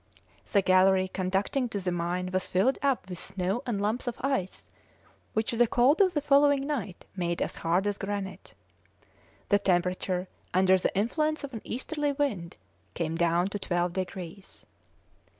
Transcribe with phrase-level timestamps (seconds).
[0.51, 4.67] The gallery conducting to the mine was filled up with snow and lumps of ice,
[5.33, 8.55] which the cold of the following night made as hard as granite.
[9.49, 12.57] The temperature, under the influence of an easterly wind,
[12.95, 14.65] came down to twelve degrees.